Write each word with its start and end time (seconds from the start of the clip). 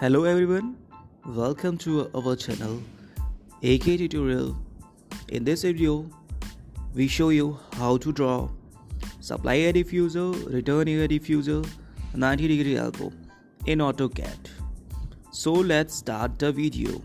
Hello 0.00 0.24
everyone, 0.24 0.76
welcome 1.24 1.78
to 1.78 2.10
our 2.16 2.34
channel 2.34 2.82
AK 3.62 3.84
Tutorial. 3.98 4.56
In 5.28 5.44
this 5.44 5.62
video, 5.62 6.10
we 6.94 7.06
show 7.06 7.28
you 7.28 7.56
how 7.74 7.96
to 7.98 8.12
draw 8.12 8.48
supply 9.20 9.58
air 9.58 9.72
diffuser, 9.72 10.52
return 10.52 10.88
air 10.88 11.06
diffuser, 11.06 11.64
90 12.12 12.48
degree 12.48 12.76
elbow 12.76 13.12
in 13.66 13.78
AutoCAD. 13.78 14.50
So 15.30 15.52
let's 15.52 15.94
start 15.94 16.40
the 16.40 16.50
video. 16.50 17.00